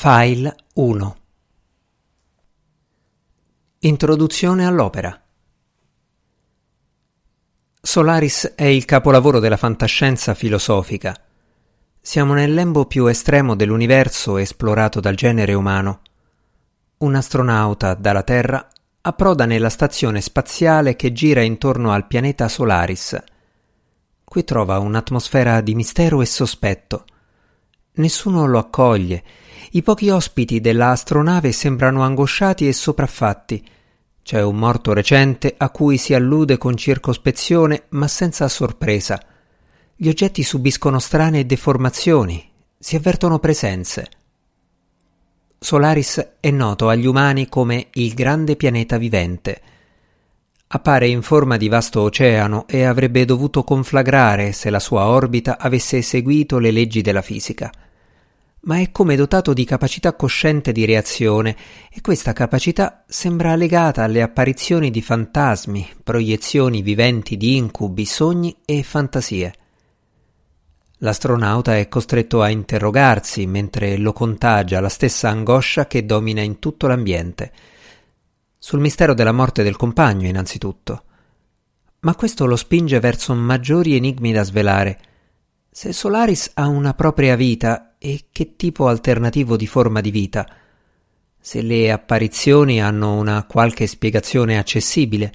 [0.00, 1.16] File 1
[3.80, 5.20] Introduzione all'opera
[7.80, 11.20] Solaris è il capolavoro della fantascienza filosofica.
[12.00, 16.02] Siamo nel lembo più estremo dell'universo esplorato dal genere umano.
[16.98, 18.68] Un astronauta dalla Terra
[19.00, 23.20] approda nella stazione spaziale che gira intorno al pianeta Solaris.
[24.22, 27.04] Qui trova un'atmosfera di mistero e sospetto.
[27.98, 29.22] Nessuno lo accoglie
[29.72, 33.62] i pochi ospiti della astronave sembrano angosciati e sopraffatti.
[34.22, 39.22] C'è un morto recente a cui si allude con circospezione ma senza sorpresa.
[39.94, 44.08] Gli oggetti subiscono strane deformazioni, si avvertono presenze.
[45.58, 49.60] Solaris è noto agli umani come il grande pianeta vivente.
[50.68, 56.00] Appare in forma di vasto oceano e avrebbe dovuto conflagrare se la sua orbita avesse
[56.00, 57.70] seguito le leggi della fisica
[58.62, 61.56] ma è come dotato di capacità cosciente di reazione
[61.90, 68.82] e questa capacità sembra legata alle apparizioni di fantasmi, proiezioni viventi di incubi, sogni e
[68.82, 69.52] fantasie.
[70.98, 76.88] L'astronauta è costretto a interrogarsi mentre lo contagia la stessa angoscia che domina in tutto
[76.88, 77.52] l'ambiente.
[78.58, 81.04] Sul mistero della morte del compagno, innanzitutto.
[82.00, 85.00] Ma questo lo spinge verso maggiori enigmi da svelare.
[85.70, 90.48] Se Solaris ha una propria vita e che tipo alternativo di forma di vita.
[91.40, 95.32] Se le apparizioni hanno una qualche spiegazione accessibile,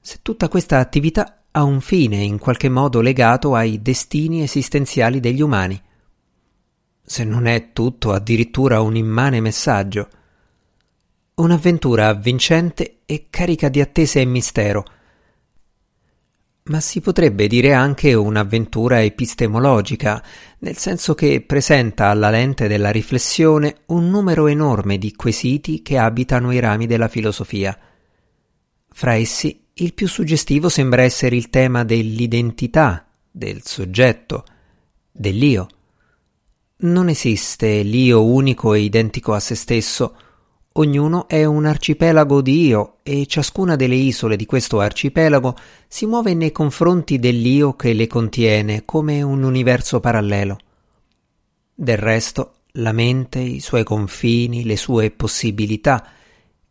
[0.00, 5.40] se tutta questa attività ha un fine in qualche modo legato ai destini esistenziali degli
[5.40, 5.80] umani.
[7.02, 10.08] Se non è tutto addirittura un immane messaggio.
[11.34, 14.84] Un'avventura avvincente e carica di attesa e mistero,
[16.70, 20.22] ma si potrebbe dire anche un'avventura epistemologica,
[20.60, 26.52] nel senso che presenta alla lente della riflessione un numero enorme di quesiti che abitano
[26.52, 27.76] i rami della filosofia.
[28.88, 34.44] Fra essi il più suggestivo sembra essere il tema dell'identità, del soggetto,
[35.10, 35.66] dell'io.
[36.82, 40.14] Non esiste l'io unico e identico a se stesso,
[40.74, 45.56] Ognuno è un arcipelago di io e ciascuna delle isole di questo arcipelago
[45.88, 50.58] si muove nei confronti dell'io che le contiene come un universo parallelo.
[51.74, 56.06] Del resto, la mente, i suoi confini, le sue possibilità,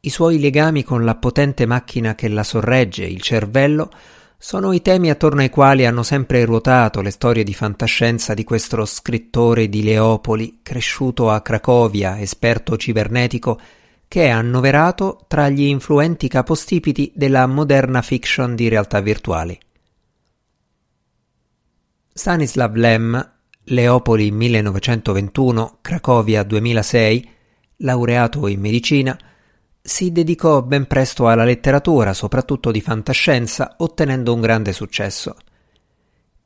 [0.00, 3.90] i suoi legami con la potente macchina che la sorregge, il cervello,
[4.36, 8.84] sono i temi attorno ai quali hanno sempre ruotato le storie di fantascienza di questo
[8.84, 13.58] scrittore di Leopoli, cresciuto a Cracovia, esperto cibernetico
[14.08, 19.58] che è annoverato tra gli influenti capostipiti della moderna fiction di realtà virtuali.
[22.12, 23.32] Stanislav Lem,
[23.64, 27.30] Leopoli 1921, Cracovia 2006,
[27.78, 29.18] laureato in medicina,
[29.82, 35.36] si dedicò ben presto alla letteratura, soprattutto di fantascienza, ottenendo un grande successo.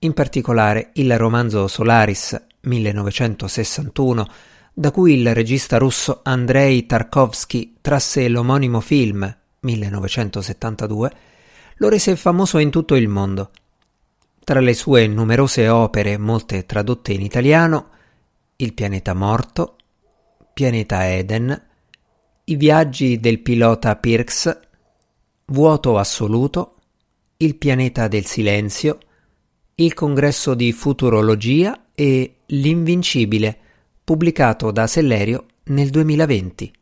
[0.00, 4.26] In particolare il romanzo Solaris 1961
[4.72, 11.12] da cui il regista russo Andrei Tarkovsky trasse l'omonimo film 1972,
[11.76, 13.50] lo rese famoso in tutto il mondo.
[14.42, 17.88] Tra le sue numerose opere, molte tradotte in italiano,
[18.56, 19.76] Il pianeta morto,
[20.52, 21.62] Pianeta Eden,
[22.44, 24.60] I viaggi del pilota Pirks,
[25.46, 26.76] Vuoto assoluto,
[27.38, 28.98] Il pianeta del silenzio,
[29.76, 33.58] Il congresso di futurologia e L'invincibile,
[34.10, 36.79] pubblicato da Sellerio nel 2020.